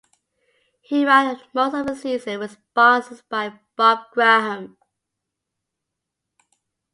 He 0.81 1.05
ran 1.05 1.39
most 1.53 1.75
of 1.75 1.85
the 1.85 1.95
season 1.95 2.39
with 2.39 2.53
sponsored 2.53 3.21
by 3.29 3.59
Bob 3.75 4.07
Graham. 4.13 4.79